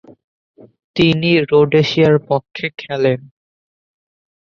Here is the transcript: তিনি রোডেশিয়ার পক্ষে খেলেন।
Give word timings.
তিনি 0.95 1.31
রোডেশিয়ার 1.51 2.15
পক্ষে 2.29 2.67
খেলেন। 2.81 3.19